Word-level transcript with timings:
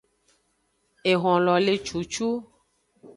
Ehonlo 1.11 1.55
le 1.65 1.75
cucu. 1.85 2.27